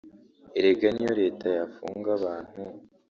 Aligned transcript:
Erega 0.57 0.87
niyo 0.91 1.13
Leta 1.21 1.47
yafunga 1.59 2.09
abantu 2.17 2.61